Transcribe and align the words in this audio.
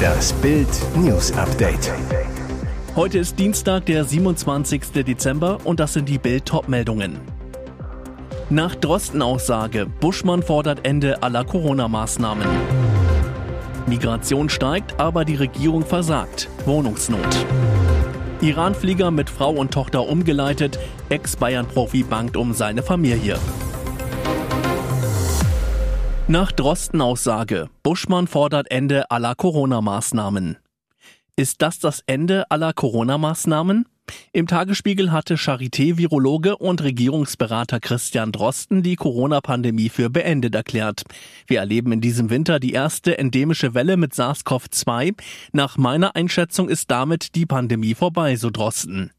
Das 0.00 0.32
Bild 0.34 0.68
News 0.96 1.32
Update. 1.32 1.92
Heute 2.96 3.18
ist 3.18 3.38
Dienstag, 3.38 3.86
der 3.86 4.04
27. 4.04 5.04
Dezember 5.06 5.58
und 5.64 5.80
das 5.80 5.92
sind 5.92 6.08
die 6.08 6.18
Bild 6.18 6.50
meldungen 6.68 7.20
Nach 8.48 8.74
Drosten-Aussage, 8.74 9.86
Buschmann 10.00 10.42
fordert 10.42 10.86
Ende 10.86 11.22
aller 11.22 11.44
Corona-Maßnahmen. 11.44 12.46
Migration 13.86 14.48
steigt, 14.48 14.98
aber 15.00 15.24
die 15.24 15.36
Regierung 15.36 15.84
versagt. 15.84 16.48
Wohnungsnot. 16.64 17.46
Iran-Flieger 18.40 19.10
mit 19.10 19.28
Frau 19.28 19.50
und 19.50 19.72
Tochter 19.72 20.08
umgeleitet. 20.08 20.78
Ex-Bayern-Profi 21.10 22.04
bangt 22.04 22.36
um 22.36 22.54
seine 22.54 22.82
Familie. 22.82 23.36
Nach 26.30 26.52
Drosten-Aussage. 26.52 27.70
Buschmann 27.82 28.28
fordert 28.28 28.70
Ende 28.70 29.10
aller 29.10 29.34
Corona-Maßnahmen. 29.34 30.58
Ist 31.34 31.60
das 31.60 31.80
das 31.80 32.04
Ende 32.06 32.48
aller 32.52 32.72
Corona-Maßnahmen? 32.72 33.88
Im 34.32 34.46
Tagesspiegel 34.46 35.10
hatte 35.10 35.34
Charité-Virologe 35.34 36.56
und 36.56 36.82
Regierungsberater 36.82 37.80
Christian 37.80 38.32
Drosten 38.32 38.82
die 38.82 38.96
Corona-Pandemie 38.96 39.88
für 39.88 40.10
beendet 40.10 40.54
erklärt. 40.54 41.02
Wir 41.46 41.58
erleben 41.58 41.92
in 41.92 42.00
diesem 42.00 42.30
Winter 42.30 42.60
die 42.60 42.72
erste 42.72 43.18
endemische 43.18 43.74
Welle 43.74 43.96
mit 43.96 44.14
SARS-CoV-2. 44.14 45.14
Nach 45.52 45.76
meiner 45.78 46.14
Einschätzung 46.14 46.68
ist 46.68 46.90
damit 46.90 47.34
die 47.34 47.46
Pandemie 47.46 47.94
vorbei, 47.94 48.36
so 48.36 48.50
Drosten. 48.50 49.10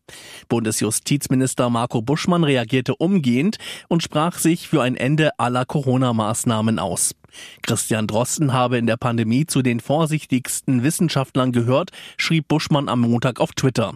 Bundesjustizminister 0.50 1.70
Marco 1.70 2.02
Buschmann 2.02 2.44
reagierte 2.44 2.96
umgehend 2.96 3.58
und 3.88 4.04
sprach 4.04 4.38
sich 4.38 4.68
für 4.68 4.82
ein 4.82 4.96
Ende 4.96 5.38
aller 5.40 5.66
Corona-Maßnahmen 5.66 6.80
aus. 6.80 7.16
Christian 7.62 8.08
Drosten 8.08 8.54
habe 8.54 8.78
in 8.78 8.88
der 8.88 8.98
Pandemie 8.98 9.46
zu 9.46 9.62
den 9.62 9.80
vorsichtigsten 9.80 10.84
Wissenschaftlern 10.84 11.52
gehört, 11.52 11.92
schrieb 12.18 12.48
Buschmann 12.48 12.90
am 12.90 13.02
Montag 13.02 13.40
auf 13.40 13.54
Twitter. 13.54 13.94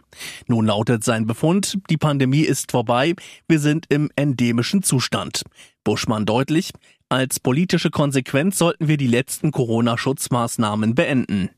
Nun 0.48 0.66
lautet 0.76 1.06
sein 1.06 1.26
Befund, 1.26 1.78
die 1.90 1.96
Pandemie 1.96 2.42
ist 2.42 2.70
vorbei, 2.70 3.16
wir 3.48 3.60
sind 3.60 3.86
im 3.88 4.10
endemischen 4.18 4.84
Zustand. 4.84 5.44
Buschmann 5.86 6.26
deutlich, 6.26 6.72
als 7.08 7.40
politische 7.40 7.92
Konsequenz 7.92 8.58
sollten 8.58 8.90
wir 8.90 8.98
die 8.98 9.08
letzten 9.08 9.52
Corona-Schutzmaßnahmen 9.52 10.94
beenden. 10.94 11.50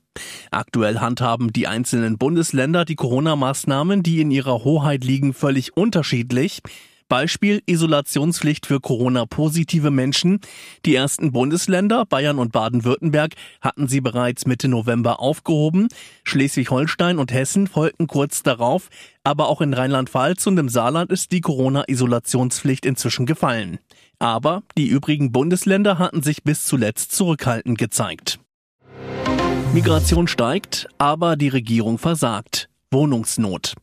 Aktuell 0.52 1.00
handhaben 1.00 1.52
die 1.52 1.66
einzelnen 1.66 2.16
Bundesländer 2.16 2.84
die 2.84 2.94
Corona-Maßnahmen, 2.94 4.04
die 4.04 4.20
in 4.20 4.30
ihrer 4.30 4.62
Hoheit 4.62 5.02
liegen, 5.02 5.34
völlig 5.34 5.76
unterschiedlich. 5.76 6.60
Beispiel 7.08 7.62
Isolationspflicht 7.66 8.66
für 8.66 8.80
Corona-positive 8.80 9.90
Menschen. 9.90 10.40
Die 10.84 10.94
ersten 10.94 11.32
Bundesländer, 11.32 12.04
Bayern 12.04 12.38
und 12.38 12.52
Baden-Württemberg, 12.52 13.34
hatten 13.60 13.88
sie 13.88 14.00
bereits 14.00 14.46
Mitte 14.46 14.68
November 14.68 15.20
aufgehoben. 15.20 15.88
Schleswig-Holstein 16.24 17.18
und 17.18 17.32
Hessen 17.32 17.66
folgten 17.66 18.06
kurz 18.06 18.42
darauf. 18.42 18.88
Aber 19.24 19.48
auch 19.48 19.60
in 19.60 19.74
Rheinland-Pfalz 19.74 20.46
und 20.46 20.58
im 20.58 20.68
Saarland 20.68 21.10
ist 21.10 21.32
die 21.32 21.40
Corona-Isolationspflicht 21.40 22.86
inzwischen 22.86 23.26
gefallen. 23.26 23.78
Aber 24.18 24.62
die 24.76 24.88
übrigen 24.88 25.32
Bundesländer 25.32 25.98
hatten 25.98 26.22
sich 26.22 26.42
bis 26.42 26.64
zuletzt 26.64 27.12
zurückhaltend 27.12 27.78
gezeigt. 27.78 28.38
Migration 29.72 30.28
steigt, 30.28 30.88
aber 30.98 31.36
die 31.36 31.48
Regierung 31.48 31.98
versagt. 31.98 32.68
Wohnungsnot. 32.90 33.74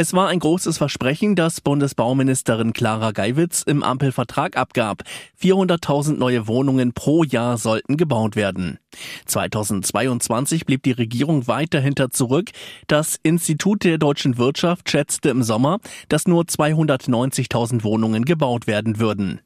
Es 0.00 0.12
war 0.12 0.28
ein 0.28 0.38
großes 0.38 0.78
Versprechen, 0.78 1.34
das 1.34 1.60
Bundesbauministerin 1.60 2.72
Clara 2.72 3.10
Geiwitz 3.10 3.62
im 3.62 3.82
Ampelvertrag 3.82 4.56
abgab. 4.56 5.02
400.000 5.42 6.18
neue 6.18 6.46
Wohnungen 6.46 6.92
pro 6.92 7.24
Jahr 7.24 7.58
sollten 7.58 7.96
gebaut 7.96 8.36
werden. 8.36 8.78
2022 9.26 10.66
blieb 10.66 10.84
die 10.84 10.92
Regierung 10.92 11.48
weit 11.48 11.74
dahinter 11.74 12.10
zurück. 12.10 12.50
Das 12.86 13.18
Institut 13.24 13.82
der 13.82 13.98
deutschen 13.98 14.38
Wirtschaft 14.38 14.88
schätzte 14.88 15.30
im 15.30 15.42
Sommer, 15.42 15.80
dass 16.08 16.28
nur 16.28 16.44
290.000 16.44 17.82
Wohnungen 17.82 18.24
gebaut 18.24 18.68
werden 18.68 19.00
würden. 19.00 19.40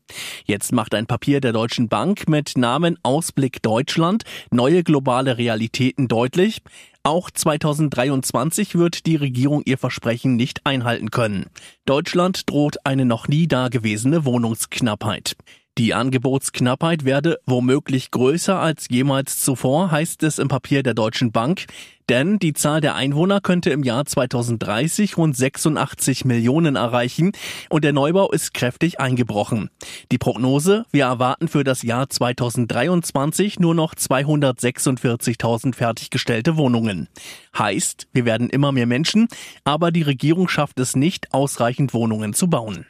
Jetzt 0.44 0.72
macht 0.72 0.94
ein 0.94 1.06
Papier 1.06 1.40
der 1.40 1.54
Deutschen 1.54 1.88
Bank 1.88 2.28
mit 2.28 2.58
Namen 2.58 2.98
Ausblick 3.02 3.62
Deutschland 3.62 4.24
neue 4.50 4.82
globale 4.82 5.38
Realitäten 5.38 6.08
deutlich. 6.08 6.60
Auch 7.04 7.32
2023 7.32 8.76
wird 8.76 9.06
die 9.06 9.16
Regierung 9.16 9.62
ihr 9.64 9.76
Versprechen 9.76 10.36
nicht 10.36 10.64
einhalten 10.64 11.10
können. 11.10 11.46
Deutschland 11.84 12.48
droht 12.48 12.76
eine 12.86 13.04
noch 13.04 13.26
nie 13.26 13.48
dagewesene 13.48 14.24
Wohnungsknappheit. 14.24 15.34
Die 15.78 15.94
Angebotsknappheit 15.94 17.06
werde 17.06 17.38
womöglich 17.46 18.10
größer 18.10 18.58
als 18.58 18.88
jemals 18.90 19.40
zuvor, 19.40 19.90
heißt 19.90 20.22
es 20.22 20.38
im 20.38 20.48
Papier 20.48 20.82
der 20.82 20.92
Deutschen 20.92 21.32
Bank, 21.32 21.64
denn 22.10 22.38
die 22.38 22.52
Zahl 22.52 22.82
der 22.82 22.94
Einwohner 22.94 23.40
könnte 23.40 23.70
im 23.70 23.82
Jahr 23.82 24.04
2030 24.04 25.16
rund 25.16 25.34
86 25.34 26.26
Millionen 26.26 26.76
erreichen 26.76 27.32
und 27.70 27.84
der 27.84 27.94
Neubau 27.94 28.30
ist 28.30 28.52
kräftig 28.52 29.00
eingebrochen. 29.00 29.70
Die 30.10 30.18
Prognose, 30.18 30.84
wir 30.92 31.04
erwarten 31.04 31.48
für 31.48 31.64
das 31.64 31.82
Jahr 31.82 32.10
2023 32.10 33.58
nur 33.58 33.74
noch 33.74 33.94
246.000 33.94 35.74
fertiggestellte 35.74 36.58
Wohnungen. 36.58 37.08
Heißt, 37.56 38.08
wir 38.12 38.26
werden 38.26 38.50
immer 38.50 38.72
mehr 38.72 38.86
Menschen, 38.86 39.26
aber 39.64 39.90
die 39.90 40.02
Regierung 40.02 40.48
schafft 40.48 40.78
es 40.80 40.96
nicht, 40.96 41.32
ausreichend 41.32 41.94
Wohnungen 41.94 42.34
zu 42.34 42.48
bauen. 42.48 42.84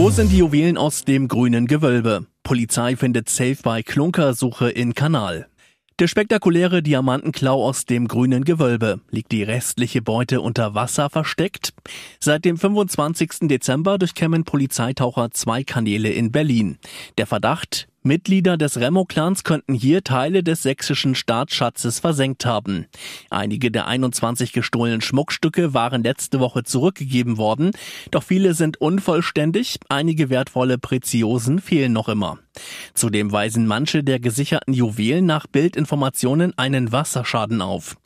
Wo 0.00 0.08
sind 0.08 0.32
die 0.32 0.38
Juwelen 0.38 0.78
aus 0.78 1.04
dem 1.04 1.28
grünen 1.28 1.66
Gewölbe? 1.66 2.24
Polizei 2.42 2.96
findet 2.96 3.28
Safe 3.28 3.58
bei 3.62 3.82
Klunkersuche 3.82 4.70
in 4.70 4.94
Kanal. 4.94 5.46
Der 5.98 6.08
spektakuläre 6.08 6.82
Diamantenklau 6.82 7.62
aus 7.62 7.84
dem 7.84 8.08
grünen 8.08 8.44
Gewölbe. 8.44 9.00
Liegt 9.10 9.30
die 9.30 9.42
restliche 9.42 10.00
Beute 10.00 10.40
unter 10.40 10.74
Wasser 10.74 11.10
versteckt? 11.10 11.74
Seit 12.18 12.46
dem 12.46 12.56
25. 12.56 13.40
Dezember 13.42 13.98
durchkämmen 13.98 14.44
Polizeitaucher 14.44 15.32
zwei 15.32 15.64
Kanäle 15.64 16.08
in 16.08 16.32
Berlin. 16.32 16.78
Der 17.18 17.26
Verdacht, 17.26 17.86
Mitglieder 18.02 18.56
des 18.56 18.78
Remo-Clans 18.78 19.44
könnten 19.44 19.74
hier 19.74 20.02
Teile 20.02 20.42
des 20.42 20.62
sächsischen 20.62 21.14
Staatsschatzes 21.14 21.98
versenkt 22.00 22.46
haben. 22.46 22.86
Einige 23.28 23.70
der 23.70 23.86
21 23.86 24.52
gestohlenen 24.54 25.02
Schmuckstücke 25.02 25.74
waren 25.74 26.02
letzte 26.02 26.40
Woche 26.40 26.64
zurückgegeben 26.64 27.36
worden, 27.36 27.72
doch 28.10 28.22
viele 28.22 28.54
sind 28.54 28.80
unvollständig, 28.80 29.78
einige 29.90 30.30
wertvolle 30.30 30.78
Preziosen 30.78 31.58
fehlen 31.58 31.92
noch 31.92 32.08
immer. 32.08 32.38
Zudem 32.94 33.32
weisen 33.32 33.66
manche 33.66 34.02
der 34.02 34.18
gesicherten 34.18 34.72
Juwelen 34.72 35.26
nach 35.26 35.46
Bildinformationen 35.46 36.56
einen 36.56 36.92
Wasserschaden 36.92 37.60
auf. 37.60 37.96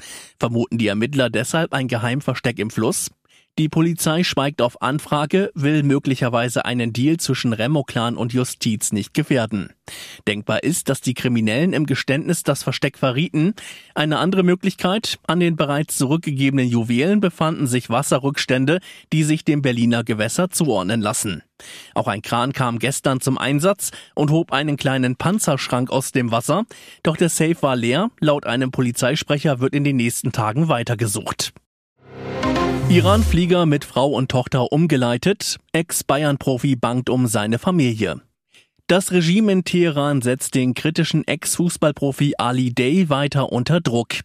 Vermuten 0.41 0.77
die 0.77 0.88
Ermittler 0.88 1.31
deshalb 1.31 1.72
ein 1.72 1.87
Geheimversteck 1.87 2.59
im 2.59 2.71
Fluss? 2.71 3.10
Die 3.56 3.69
Polizei 3.69 4.25
schweigt 4.25 4.60
auf 4.60 4.82
Anfrage, 4.82 5.53
will 5.54 5.84
möglicherweise 5.84 6.65
einen 6.65 6.92
Deal 6.92 7.19
zwischen 7.19 7.53
Remo-Clan 7.53 8.16
und 8.16 8.32
Justiz 8.32 8.91
nicht 8.91 9.15
gefährden. 9.15 9.72
Denkbar 10.26 10.65
ist, 10.65 10.88
dass 10.88 11.00
die 11.00 11.15
Kriminellen 11.15 11.72
im 11.72 11.87
Geständnis 11.87 12.42
das 12.42 12.65
Versteck 12.65 12.98
verrieten. 12.98 13.54
Eine 13.94 14.19
andere 14.19 14.42
Möglichkeit, 14.42 15.20
an 15.28 15.38
den 15.38 15.54
bereits 15.54 15.97
zurückgegebenen 15.97 16.66
Juwelen 16.66 17.20
befanden 17.20 17.69
sich 17.69 17.91
Wasserrückstände, 17.91 18.81
die 19.12 19.22
sich 19.22 19.44
dem 19.44 19.62
Berliner 19.62 20.03
Gewässer 20.03 20.50
zuordnen 20.50 21.00
lassen. 21.00 21.44
Auch 21.94 22.09
ein 22.09 22.22
Kran 22.22 22.53
kam 22.53 22.81
gestern 22.81 23.21
zum 23.21 23.38
Einsatz 23.38 23.92
und 24.16 24.32
hob 24.32 24.53
einen 24.53 24.76
kleinen 24.76 25.15
Panzerschrank 25.15 25.91
aus 25.91 26.10
dem 26.10 26.32
Wasser, 26.32 26.65
doch 27.04 27.16
der 27.16 27.28
Safe 27.28 27.56
war 27.60 27.76
leer. 27.76 28.10
Laut 28.19 28.47
einem 28.47 28.72
Polizeisprecher 28.72 29.60
wird 29.60 29.76
in 29.76 29.84
den 29.84 29.94
nächsten 29.94 30.32
Tagen 30.32 30.66
weitergesucht. 30.66 31.53
Iran-Flieger 32.91 33.65
mit 33.65 33.84
Frau 33.84 34.09
und 34.09 34.31
Tochter 34.31 34.71
umgeleitet. 34.71 35.59
Ex-Bayern-Profi 35.72 36.77
bangt 36.77 37.09
um 37.09 37.27
seine 37.27 37.59
Familie. 37.59 38.21
Das 38.87 39.11
Regime 39.11 39.50
in 39.50 39.65
Teheran 39.65 40.21
setzt 40.21 40.55
den 40.55 40.75
kritischen 40.75 41.27
Ex-Fußballprofi 41.27 42.34
Ali 42.37 42.75
Day 42.75 43.09
weiter 43.09 43.51
unter 43.51 43.81
Druck. 43.81 44.16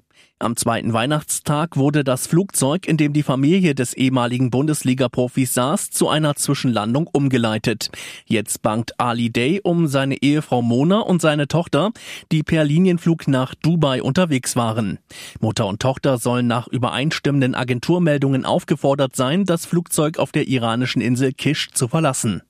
Am 0.41 0.55
zweiten 0.55 0.93
Weihnachtstag 0.93 1.75
wurde 1.75 2.05
das 2.05 2.25
Flugzeug, 2.25 2.87
in 2.87 2.95
dem 2.95 3.11
die 3.11 3.23
Familie 3.23 3.75
des 3.75 3.93
ehemaligen 3.93 4.51
Bundesliga-Profis 4.51 5.53
saß, 5.53 5.89
zu 5.89 6.07
einer 6.07 6.35
Zwischenlandung 6.35 7.07
umgeleitet. 7.07 7.89
Jetzt 8.25 8.61
bangt 8.61 8.97
Ali 9.01 9.31
Day 9.31 9.59
um 9.61 9.87
seine 9.87 10.15
Ehefrau 10.15 10.61
Mona 10.61 11.01
und 11.01 11.21
seine 11.21 11.49
Tochter, 11.49 11.91
die 12.31 12.41
per 12.43 12.63
Linienflug 12.63 13.27
nach 13.27 13.53
Dubai 13.53 14.01
unterwegs 14.01 14.55
waren. 14.55 14.99
Mutter 15.41 15.67
und 15.67 15.81
Tochter 15.81 16.17
sollen 16.17 16.47
nach 16.47 16.69
übereinstimmenden 16.69 17.53
Agenturmeldungen 17.53 18.45
aufgefordert 18.45 19.17
sein, 19.17 19.43
das 19.43 19.65
Flugzeug 19.65 20.19
auf 20.19 20.31
der 20.31 20.47
iranischen 20.47 21.01
Insel 21.01 21.33
Kish 21.33 21.71
zu 21.73 21.89
verlassen. 21.89 22.43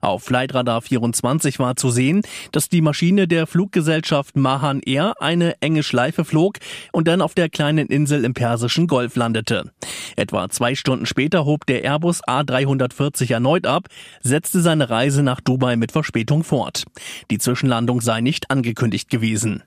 Auf 0.00 0.24
Flightradar 0.24 0.82
24 0.82 1.58
war 1.58 1.76
zu 1.76 1.90
sehen, 1.90 2.22
dass 2.52 2.68
die 2.68 2.80
Maschine 2.80 3.28
der 3.28 3.46
Fluggesellschaft 3.46 4.36
Mahan 4.36 4.80
Air 4.80 5.14
eine 5.20 5.60
enge 5.60 5.82
Schleife 5.82 6.24
flog 6.24 6.58
und 6.92 7.08
dann 7.08 7.20
auf 7.20 7.29
auf 7.30 7.34
der 7.36 7.48
kleinen 7.48 7.86
Insel 7.86 8.24
im 8.24 8.34
Persischen 8.34 8.88
Golf 8.88 9.14
landete. 9.14 9.70
Etwa 10.16 10.48
zwei 10.48 10.74
Stunden 10.74 11.06
später 11.06 11.44
hob 11.44 11.64
der 11.64 11.84
Airbus 11.84 12.24
A340 12.24 13.32
erneut 13.32 13.68
ab, 13.68 13.86
setzte 14.20 14.60
seine 14.60 14.90
Reise 14.90 15.22
nach 15.22 15.40
Dubai 15.40 15.76
mit 15.76 15.92
Verspätung 15.92 16.42
fort. 16.42 16.86
Die 17.30 17.38
Zwischenlandung 17.38 18.00
sei 18.00 18.20
nicht 18.20 18.50
angekündigt 18.50 19.10
gewesen. 19.10 19.62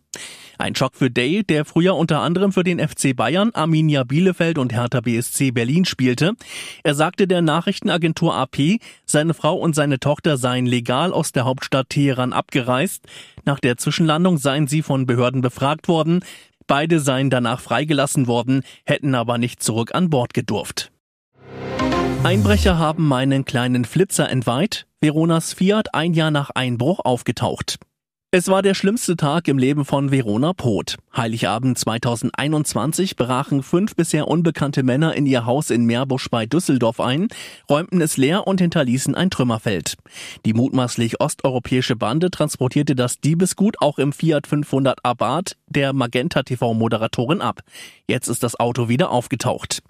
Ein 0.57 0.75
Schock 0.75 0.95
für 0.95 1.09
Day, 1.09 1.43
der 1.43 1.65
früher 1.65 1.95
unter 1.95 2.19
anderem 2.19 2.51
für 2.51 2.63
den 2.63 2.79
FC 2.79 3.15
Bayern, 3.15 3.51
Arminia 3.53 4.03
Bielefeld 4.03 4.57
und 4.57 4.73
Hertha 4.73 5.01
BSC 5.01 5.51
Berlin 5.51 5.85
spielte. 5.85 6.33
Er 6.83 6.95
sagte 6.95 7.27
der 7.27 7.41
Nachrichtenagentur 7.41 8.35
AP, 8.35 8.79
seine 9.05 9.33
Frau 9.33 9.55
und 9.55 9.73
seine 9.73 9.99
Tochter 9.99 10.37
seien 10.37 10.65
legal 10.65 11.11
aus 11.11 11.31
der 11.31 11.45
Hauptstadt 11.45 11.89
Teheran 11.89 12.33
abgereist. 12.33 13.05
Nach 13.45 13.59
der 13.59 13.77
Zwischenlandung 13.77 14.37
seien 14.37 14.67
sie 14.67 14.83
von 14.83 15.05
Behörden 15.05 15.41
befragt 15.41 15.87
worden. 15.87 16.23
Beide 16.67 16.99
seien 16.99 17.29
danach 17.29 17.59
freigelassen 17.59 18.27
worden, 18.27 18.63
hätten 18.85 19.15
aber 19.15 19.37
nicht 19.37 19.61
zurück 19.63 19.93
an 19.93 20.09
Bord 20.09 20.33
gedurft. 20.33 20.91
Einbrecher 22.23 22.77
haben 22.77 23.07
meinen 23.07 23.43
kleinen 23.43 23.83
Flitzer 23.83 24.29
entweiht. 24.29 24.87
Veronas 25.01 25.51
Fiat 25.53 25.93
ein 25.93 26.13
Jahr 26.13 26.31
nach 26.31 26.51
Einbruch 26.51 27.01
aufgetaucht. 27.03 27.79
Es 28.35 28.47
war 28.47 28.63
der 28.63 28.73
schlimmste 28.73 29.15
Tag 29.15 29.47
im 29.47 29.59
Leben 29.59 29.85
von 29.85 30.09
Verona 30.09 30.53
Poth. 30.53 30.97
Heiligabend 31.15 31.77
2021 31.77 33.15
brachen 33.15 33.61
fünf 33.61 33.95
bisher 33.95 34.27
unbekannte 34.27 34.81
Männer 34.81 35.13
in 35.13 35.27
ihr 35.27 35.45
Haus 35.45 35.69
in 35.69 35.85
Meerbusch 35.85 36.31
bei 36.31 36.47
Düsseldorf 36.47 36.99
ein, 36.99 37.27
räumten 37.69 38.01
es 38.01 38.17
leer 38.17 38.47
und 38.47 38.59
hinterließen 38.59 39.13
ein 39.13 39.29
Trümmerfeld. 39.29 39.97
Die 40.47 40.53
mutmaßlich 40.53 41.21
osteuropäische 41.21 41.95
Bande 41.95 42.31
transportierte 42.31 42.95
das 42.95 43.19
Diebesgut 43.19 43.79
auch 43.79 43.99
im 43.99 44.11
Fiat 44.11 44.47
500 44.47 45.05
Abarth 45.05 45.55
der 45.67 45.93
Magenta 45.93 46.41
TV 46.41 46.73
Moderatorin 46.73 47.41
ab. 47.41 47.59
Jetzt 48.07 48.29
ist 48.29 48.41
das 48.41 48.59
Auto 48.59 48.89
wieder 48.89 49.11
aufgetaucht. 49.11 49.83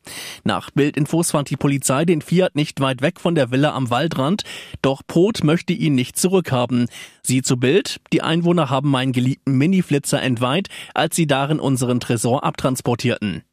Nach 0.43 0.69
Bildinfos 0.71 1.31
fand 1.31 1.49
die 1.49 1.57
Polizei 1.57 2.03
den 2.03 2.21
Fiat 2.21 2.55
nicht 2.55 2.81
weit 2.81 3.01
weg 3.01 3.21
von 3.21 3.35
der 3.35 3.51
Villa 3.51 3.73
am 3.73 3.89
Waldrand, 3.89 4.43
doch 4.81 5.01
Poth 5.07 5.45
möchte 5.45 5.71
ihn 5.71 5.95
nicht 5.95 6.17
zurückhaben. 6.17 6.87
Sie 7.21 7.41
zu 7.41 7.55
Bild, 7.57 8.01
die 8.11 8.21
Einwohner 8.33 8.71
haben 8.71 8.89
meinen 8.89 9.11
geliebten 9.11 9.59
Mini-Flitzer 9.59 10.19
entweiht, 10.19 10.67
als 10.95 11.15
sie 11.15 11.27
darin 11.27 11.59
unseren 11.59 11.99
Tresor 11.99 12.43
abtransportierten. 12.43 13.43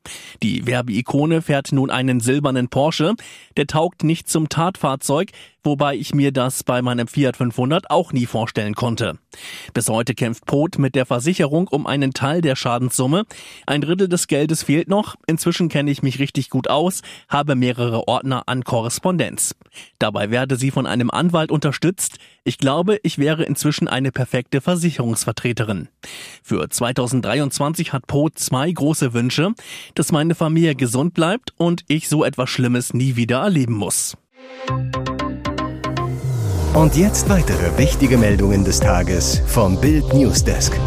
Die 0.42 0.66
Werbeikone 0.66 1.42
fährt 1.42 1.72
nun 1.72 1.90
einen 1.90 2.20
silbernen 2.20 2.68
Porsche. 2.68 3.14
Der 3.56 3.66
taugt 3.66 4.04
nicht 4.04 4.28
zum 4.28 4.48
Tatfahrzeug, 4.48 5.30
wobei 5.62 5.96
ich 5.96 6.14
mir 6.14 6.32
das 6.32 6.64
bei 6.64 6.80
meinem 6.80 7.06
Fiat 7.06 7.36
500 7.36 7.90
auch 7.90 8.12
nie 8.12 8.26
vorstellen 8.26 8.74
konnte. 8.74 9.18
Bis 9.74 9.88
heute 9.88 10.14
kämpft 10.14 10.46
Pot 10.46 10.78
mit 10.78 10.94
der 10.94 11.06
Versicherung 11.06 11.68
um 11.68 11.86
einen 11.86 12.12
Teil 12.12 12.40
der 12.40 12.56
Schadenssumme. 12.56 13.24
Ein 13.66 13.82
Drittel 13.82 14.08
des 14.08 14.26
Geldes 14.26 14.62
fehlt 14.62 14.88
noch. 14.88 15.16
Inzwischen 15.26 15.68
kenne 15.68 15.90
ich 15.90 16.02
mich 16.02 16.18
richtig 16.18 16.50
gut 16.50 16.68
aus, 16.68 17.02
habe 17.28 17.54
mehrere 17.54 18.08
Ordner 18.08 18.44
an 18.46 18.64
Korrespondenz. 18.64 19.54
Dabei 19.98 20.30
werde 20.30 20.56
sie 20.56 20.70
von 20.70 20.86
einem 20.86 21.10
Anwalt 21.10 21.50
unterstützt. 21.50 22.18
Ich 22.42 22.58
glaube, 22.58 22.98
ich 23.02 23.18
wäre 23.18 23.44
inzwischen 23.44 23.86
eine 23.86 24.10
perfekte 24.10 24.60
Versicherungsvertreterin. 24.60 25.88
Für 26.42 26.68
2023 26.68 27.92
hat 27.92 28.06
Pot 28.06 28.38
zwei 28.38 28.70
große 28.72 29.12
Wünsche 29.12 29.52
dass 29.94 30.12
meine 30.12 30.34
Familie 30.34 30.74
gesund 30.74 31.14
bleibt 31.14 31.52
und 31.56 31.84
ich 31.88 32.08
so 32.08 32.24
etwas 32.24 32.50
Schlimmes 32.50 32.94
nie 32.94 33.16
wieder 33.16 33.40
erleben 33.40 33.74
muss. 33.74 34.16
Und 36.74 36.96
jetzt 36.96 37.28
weitere 37.28 37.76
wichtige 37.78 38.16
Meldungen 38.16 38.64
des 38.64 38.80
Tages 38.80 39.42
vom 39.46 39.80
Bild 39.80 40.14
Newsdesk. 40.14 40.78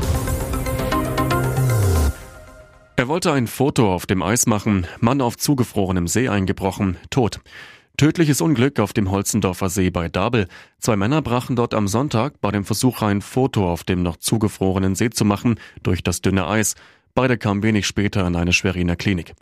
Er 2.96 3.08
wollte 3.10 3.34
ein 3.34 3.48
Foto 3.48 3.94
auf 3.94 4.06
dem 4.06 4.22
Eis 4.22 4.46
machen, 4.46 4.88
Mann 5.02 5.20
auf 5.20 5.36
zugefrorenem 5.38 6.08
See 6.08 6.30
eingebrochen, 6.30 6.98
tot. 7.10 7.42
Tödliches 7.98 8.40
Unglück 8.40 8.80
auf 8.80 8.94
dem 8.94 9.12
Holzendorfer 9.12 9.70
See 9.70 9.90
bei 9.90 10.10
Dabel. 10.10 10.48
Zwei 10.80 10.96
Männer 10.96 11.22
brachen 11.22 11.56
dort 11.56 11.74
am 11.74 11.88
Sonntag 11.88 12.40
bei 12.40 12.50
dem 12.50 12.64
Versuch 12.64 13.02
ein 13.02 13.22
Foto 13.22 13.70
auf 13.70 13.84
dem 13.84 14.04
noch 14.04 14.18
zugefrorenen 14.18 14.96
See 14.96 15.10
zu 15.10 15.26
machen 15.26 15.60
durch 15.84 16.02
das 16.02 16.22
dünne 16.22 16.48
Eis. 16.48 16.76
Beide 17.16 17.38
kamen 17.38 17.62
wenig 17.62 17.86
später 17.86 18.26
in 18.26 18.36
eine 18.36 18.54
Schweriner 18.54 18.96
Klinik. 18.96 19.34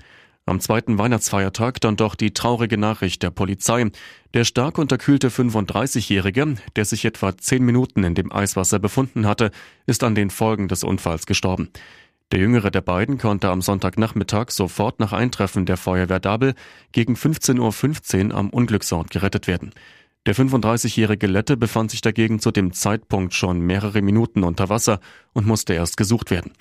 Am 0.45 0.59
zweiten 0.59 0.97
Weihnachtsfeiertag 0.97 1.79
dann 1.79 1.95
doch 1.95 2.15
die 2.15 2.33
traurige 2.33 2.77
Nachricht 2.77 3.23
der 3.23 3.29
Polizei. 3.29 3.89
Der 4.33 4.43
stark 4.43 4.77
unterkühlte 4.77 5.29
35-Jährige, 5.29 6.55
der 6.75 6.83
sich 6.83 7.05
etwa 7.05 7.37
zehn 7.37 7.63
Minuten 7.63 8.03
in 8.03 8.13
dem 8.13 8.31
Eiswasser 8.31 8.79
befunden 8.79 9.25
hatte, 9.25 9.51
ist 9.85 10.03
an 10.03 10.15
den 10.15 10.31
Folgen 10.31 10.67
des 10.67 10.83
Unfalls 10.83 11.25
gestorben. 11.25 11.69
Der 12.33 12.39
jüngere 12.39 12.71
der 12.71 12.81
beiden 12.81 13.17
konnte 13.17 13.49
am 13.49 13.61
Sonntagnachmittag 13.61 14.49
sofort 14.49 14.99
nach 14.99 15.13
Eintreffen 15.13 15.65
der 15.65 15.77
Feuerwehr 15.77 16.19
Dabel 16.19 16.55
gegen 16.91 17.13
15.15 17.13 18.31
Uhr 18.31 18.35
am 18.35 18.49
Unglücksort 18.49 19.11
gerettet 19.11 19.47
werden. 19.47 19.71
Der 20.25 20.35
35-jährige 20.35 21.27
Lette 21.27 21.55
befand 21.55 21.91
sich 21.91 22.01
dagegen 22.01 22.39
zu 22.39 22.51
dem 22.51 22.73
Zeitpunkt 22.73 23.33
schon 23.33 23.61
mehrere 23.61 24.01
Minuten 24.01 24.43
unter 24.43 24.69
Wasser 24.69 24.99
und 25.33 25.47
musste 25.47 25.73
erst 25.73 25.97
gesucht 25.97 26.31
werden. 26.31 26.51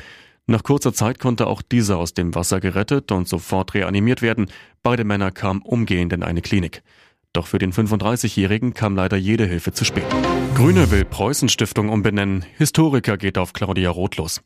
Nach 0.47 0.63
kurzer 0.63 0.93
Zeit 0.93 1.19
konnte 1.19 1.47
auch 1.47 1.63
dieser 1.63 1.99
aus 1.99 2.15
dem 2.15 2.35
Wasser 2.35 2.61
gerettet 2.61 3.13
und 3.13 3.29
sofort 3.29 3.75
reanimiert 3.75 4.23
werden. 4.23 4.51
Beide 4.83 5.05
Männer 5.05 5.31
kamen 5.31 5.63
umgehend 5.63 6.13
in 6.13 6.23
eine 6.23 6.43
Klinik. 6.43 6.83
Doch 7.33 7.47
für 7.47 7.59
den 7.59 7.73
35-Jährigen 7.73 8.75
kam 8.75 8.97
leider 8.97 9.17
jede 9.17 9.47
Hilfe 9.47 9.73
zu 9.73 9.85
spät. 9.85 10.07
Grüne 10.55 10.91
will 10.91 11.05
Preußen-Stiftung 11.05 11.89
umbenennen. 11.89 12.45
Historiker 12.59 13.17
geht 13.17 13.39
auf 13.39 13.53
Claudia 13.53 13.91
Roth 13.91 14.17
los. 14.17 14.43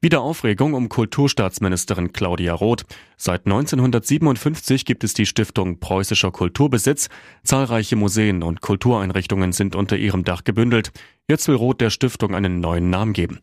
Wieder 0.00 0.20
Aufregung 0.20 0.74
um 0.74 0.88
Kulturstaatsministerin 0.88 2.12
Claudia 2.12 2.54
Roth. 2.54 2.84
Seit 3.16 3.46
1957 3.46 4.84
gibt 4.84 5.04
es 5.04 5.14
die 5.14 5.26
Stiftung 5.26 5.80
Preußischer 5.80 6.30
Kulturbesitz. 6.30 7.08
Zahlreiche 7.42 7.96
Museen 7.96 8.42
und 8.42 8.60
Kultureinrichtungen 8.60 9.52
sind 9.52 9.74
unter 9.76 9.96
ihrem 9.96 10.24
Dach 10.24 10.44
gebündelt. 10.44 10.92
Jetzt 11.28 11.48
will 11.48 11.56
Roth 11.56 11.80
der 11.80 11.90
Stiftung 11.90 12.34
einen 12.34 12.60
neuen 12.60 12.90
Namen 12.90 13.12
geben. 13.12 13.40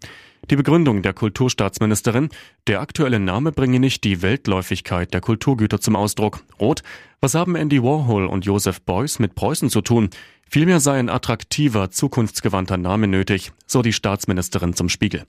Die 0.51 0.55
Begründung 0.55 1.01
der 1.01 1.13
Kulturstaatsministerin, 1.13 2.29
der 2.67 2.79
aktuelle 2.79 3.19
Name 3.19 3.51
bringe 3.51 3.79
nicht 3.79 4.03
die 4.03 4.21
Weltläufigkeit 4.21 5.11
der 5.13 5.21
Kulturgüter 5.21 5.81
zum 5.81 5.95
Ausdruck. 5.95 6.43
Rot, 6.59 6.83
was 7.19 7.33
haben 7.33 7.55
Andy 7.55 7.81
Warhol 7.81 8.27
und 8.27 8.45
Joseph 8.45 8.81
Beuys 8.81 9.17
mit 9.17 9.33
Preußen 9.33 9.71
zu 9.71 9.81
tun? 9.81 10.11
Vielmehr 10.49 10.79
sei 10.79 10.99
ein 10.99 11.09
attraktiver, 11.09 11.91
zukunftsgewandter 11.91 12.77
Name 12.77 13.07
nötig, 13.07 13.51
so 13.65 13.81
die 13.81 13.93
Staatsministerin 13.93 14.73
zum 14.73 14.89
Spiegel. 14.89 15.25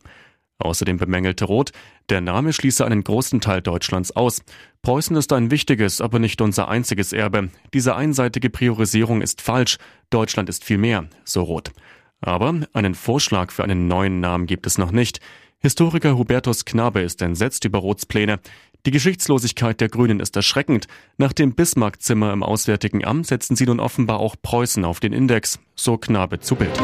Außerdem 0.59 0.97
bemängelte 0.97 1.45
Roth, 1.45 1.73
der 2.09 2.21
Name 2.21 2.53
schließe 2.53 2.85
einen 2.85 3.05
großen 3.05 3.41
Teil 3.41 3.61
Deutschlands 3.61 4.17
aus. 4.17 4.43
Preußen 4.83 5.17
ist 5.17 5.33
ein 5.33 5.51
wichtiges, 5.51 6.01
aber 6.01 6.19
nicht 6.19 6.41
unser 6.41 6.69
einziges 6.69 7.13
Erbe. 7.13 7.51
Diese 7.75 7.95
einseitige 7.95 8.49
Priorisierung 8.49 9.21
ist 9.21 9.43
falsch. 9.43 9.77
Deutschland 10.09 10.49
ist 10.49 10.65
viel 10.65 10.79
mehr, 10.79 11.09
so 11.25 11.43
Roth. 11.43 11.73
Aber 12.21 12.55
einen 12.73 12.95
Vorschlag 12.95 13.53
für 13.53 13.65
einen 13.65 13.89
neuen 13.89 14.21
Namen 14.21 14.47
gibt 14.47 14.67
es 14.67 14.79
noch 14.79 14.93
nicht. 14.93 15.21
Historiker 15.59 16.17
Hubertus 16.17 16.65
Knabe 16.65 17.01
ist 17.01 17.21
entsetzt 17.21 17.65
über 17.65 17.79
Roths 17.79 18.07
Pläne. 18.07 18.41
Die 18.87 18.93
Geschichtslosigkeit 18.93 19.81
der 19.81 19.89
Grünen 19.89 20.21
ist 20.21 20.37
erschreckend. 20.37 20.87
Nach 21.19 21.33
dem 21.33 21.57
Bismarck-Zimmer 21.57 22.33
im 22.33 22.45
Auswärtigen 22.45 23.05
Amt 23.05 23.27
setzen 23.27 23.57
sie 23.57 23.67
nun 23.67 23.81
offenbar 23.81 24.21
auch 24.21 24.37
Preußen 24.41 24.85
auf 24.85 25.01
den 25.01 25.13
Index. 25.13 25.59
So 25.75 25.99
Knabe 25.99 26.39
zu 26.39 26.55
Bild. 26.55 26.81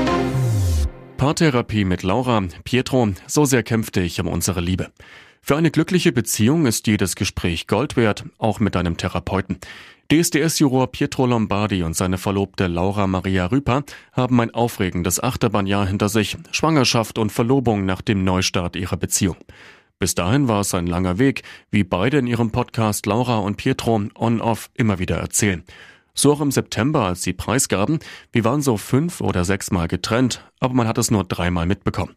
Paartherapie 1.16 1.84
mit 1.84 2.02
Laura. 2.02 2.42
Pietro, 2.64 3.10
so 3.28 3.44
sehr 3.44 3.62
kämpfte 3.62 4.00
ich 4.00 4.20
um 4.20 4.26
unsere 4.26 4.60
Liebe. 4.60 4.90
Für 5.42 5.56
eine 5.56 5.70
glückliche 5.70 6.10
Beziehung 6.10 6.66
ist 6.66 6.88
jedes 6.88 7.14
Gespräch 7.14 7.68
Gold 7.68 7.96
wert, 7.96 8.24
auch 8.36 8.58
mit 8.58 8.74
einem 8.74 8.96
Therapeuten. 8.96 9.58
DSDS-Juror 10.10 10.90
Pietro 10.90 11.26
Lombardi 11.26 11.84
und 11.84 11.94
seine 11.94 12.18
Verlobte 12.18 12.66
Laura 12.66 13.06
Maria 13.06 13.46
Rüper 13.46 13.84
haben 14.12 14.40
ein 14.40 14.52
aufregendes 14.52 15.22
Achterbahnjahr 15.22 15.86
hinter 15.86 16.08
sich, 16.08 16.36
Schwangerschaft 16.50 17.16
und 17.18 17.30
Verlobung 17.30 17.86
nach 17.86 18.02
dem 18.02 18.24
Neustart 18.24 18.74
ihrer 18.74 18.96
Beziehung. 18.96 19.36
Bis 20.02 20.16
dahin 20.16 20.48
war 20.48 20.62
es 20.62 20.74
ein 20.74 20.88
langer 20.88 21.20
Weg, 21.20 21.44
wie 21.70 21.84
beide 21.84 22.18
in 22.18 22.26
ihrem 22.26 22.50
Podcast 22.50 23.06
Laura 23.06 23.38
und 23.38 23.56
Pietro 23.56 24.02
on-off 24.16 24.68
immer 24.74 24.98
wieder 24.98 25.18
erzählen. 25.18 25.62
So 26.12 26.32
auch 26.32 26.40
im 26.40 26.50
September, 26.50 27.04
als 27.04 27.22
sie 27.22 27.32
preisgaben, 27.32 28.00
wir 28.32 28.42
waren 28.42 28.62
so 28.62 28.76
fünf 28.76 29.20
oder 29.20 29.44
sechs 29.44 29.70
Mal 29.70 29.86
getrennt, 29.86 30.44
aber 30.58 30.74
man 30.74 30.88
hat 30.88 30.98
es 30.98 31.12
nur 31.12 31.22
dreimal 31.22 31.66
mitbekommen. 31.66 32.16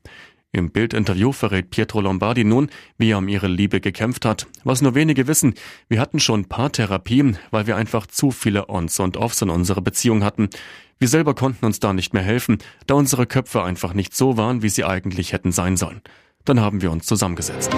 Im 0.52 0.72
Bildinterview 0.72 1.32
verrät 1.32 1.70
Pietro 1.70 2.02
Lombardi 2.02 2.44
nun, 2.44 2.72
wie 2.98 3.12
er 3.12 3.20
um 3.20 3.28
ihre 3.28 3.48
Liebe 3.48 3.80
gekämpft 3.80 4.26
hat. 4.26 4.48
Was 4.64 4.82
nur 4.82 4.96
wenige 4.96 5.28
wissen, 5.28 5.54
wir 5.88 6.00
hatten 6.00 6.20
schon 6.20 6.46
Paartherapien, 6.46 7.38
weil 7.52 7.68
wir 7.68 7.76
einfach 7.76 8.08
zu 8.08 8.32
viele 8.32 8.68
Ons 8.68 9.00
und 9.00 9.16
Offs 9.16 9.44
in 9.44 9.52
unserer 9.52 9.82
Beziehung 9.82 10.24
hatten. 10.24 10.50
Wir 10.98 11.08
selber 11.08 11.36
konnten 11.36 11.68
uns 11.68 11.80
da 11.80 11.94
nicht 11.94 12.16
mehr 12.16 12.24
helfen, 12.24 12.58
da 12.88 12.96
unsere 12.96 13.28
Köpfe 13.28 13.62
einfach 13.62 13.94
nicht 13.94 14.16
so 14.16 14.38
waren, 14.38 14.64
wie 14.64 14.70
sie 14.70 14.86
eigentlich 14.86 15.34
hätten 15.34 15.52
sein 15.52 15.78
sollen. 15.78 16.02
Dann 16.46 16.60
haben 16.60 16.82
wir 16.82 16.92
uns 16.92 17.06
zusammengesetzt. 17.06 17.76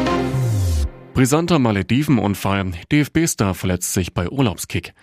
Brisanter 1.13 1.57
Maledivenunfall. 1.57 2.73
DFB-Star 2.91 3.55
verletzt 3.55 3.93
sich 3.93 4.13
bei 4.13 4.29
Urlaubskick. 4.29 4.93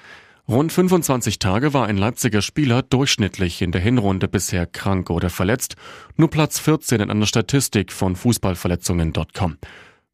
Rund 0.46 0.72
25 0.72 1.38
Tage 1.38 1.72
war 1.72 1.86
ein 1.86 1.96
Leipziger 1.96 2.42
Spieler 2.42 2.82
durchschnittlich 2.82 3.62
in 3.62 3.72
der 3.72 3.80
Hinrunde 3.80 4.28
bisher 4.28 4.66
krank 4.66 5.08
oder 5.08 5.30
verletzt. 5.30 5.74
Nur 6.16 6.28
Platz 6.28 6.58
14 6.58 7.00
in 7.00 7.10
einer 7.10 7.26
Statistik 7.26 7.90
von 7.90 8.14
Fußballverletzungen.com. 8.14 9.56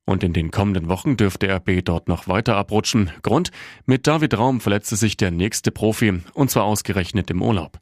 Und 0.06 0.22
in 0.22 0.32
den 0.32 0.50
kommenden 0.50 0.88
Wochen 0.88 1.16
dürfte 1.16 1.52
RB 1.52 1.84
dort 1.84 2.08
noch 2.08 2.28
weiter 2.28 2.56
abrutschen. 2.56 3.10
Grund, 3.22 3.50
mit 3.86 4.06
David 4.06 4.38
Raum 4.38 4.60
verletzte 4.60 4.96
sich 4.96 5.16
der 5.16 5.30
nächste 5.30 5.70
Profi, 5.70 6.22
und 6.32 6.50
zwar 6.50 6.64
ausgerechnet 6.64 7.30
im 7.30 7.42
Urlaub. 7.42 7.78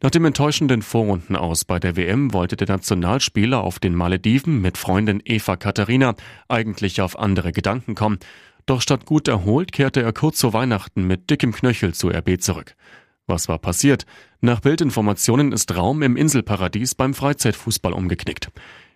Nach 0.00 0.10
dem 0.10 0.24
enttäuschenden 0.24 0.82
Vorrunden 0.82 1.34
aus 1.34 1.64
bei 1.64 1.80
der 1.80 1.96
WM 1.96 2.32
wollte 2.32 2.56
der 2.56 2.68
Nationalspieler 2.68 3.60
auf 3.60 3.80
den 3.80 3.96
Malediven 3.96 4.60
mit 4.60 4.78
Freundin 4.78 5.20
Eva 5.24 5.56
Katharina 5.56 6.14
eigentlich 6.46 7.00
auf 7.00 7.18
andere 7.18 7.50
Gedanken 7.50 7.96
kommen. 7.96 8.18
Doch 8.66 8.80
statt 8.80 9.06
gut 9.06 9.26
erholt 9.26 9.72
kehrte 9.72 10.00
er 10.00 10.12
kurz 10.12 10.40
vor 10.40 10.52
Weihnachten 10.52 11.04
mit 11.04 11.30
dickem 11.30 11.52
Knöchel 11.52 11.94
zu 11.94 12.10
RB 12.10 12.40
zurück. 12.40 12.76
Was 13.26 13.48
war 13.48 13.58
passiert? 13.58 14.06
Nach 14.40 14.60
Bildinformationen 14.60 15.50
ist 15.50 15.76
Raum 15.76 16.02
im 16.02 16.16
Inselparadies 16.16 16.94
beim 16.94 17.12
Freizeitfußball 17.12 17.92
umgeknickt. 17.92 18.52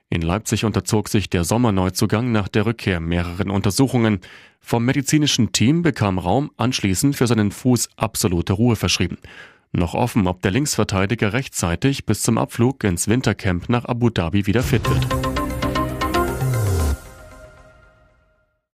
In 0.08 0.22
Leipzig 0.22 0.64
unterzog 0.64 1.08
sich 1.08 1.28
der 1.30 1.42
Sommerneuzugang 1.42 2.30
nach 2.30 2.46
der 2.46 2.66
Rückkehr 2.66 3.00
mehreren 3.00 3.50
Untersuchungen. 3.50 4.20
Vom 4.60 4.84
medizinischen 4.84 5.50
Team 5.50 5.82
bekam 5.82 6.18
Raum 6.18 6.52
anschließend 6.58 7.16
für 7.16 7.26
seinen 7.26 7.50
Fuß 7.50 7.88
absolute 7.96 8.52
Ruhe 8.52 8.76
verschrieben. 8.76 9.18
Noch 9.72 9.94
offen, 9.94 10.26
ob 10.26 10.42
der 10.42 10.50
Linksverteidiger 10.50 11.32
rechtzeitig 11.32 12.04
bis 12.04 12.20
zum 12.22 12.36
Abflug 12.36 12.84
ins 12.84 13.08
Wintercamp 13.08 13.70
nach 13.70 13.86
Abu 13.86 14.10
Dhabi 14.10 14.46
wieder 14.46 14.62
fit 14.62 14.88
wird. 14.88 15.31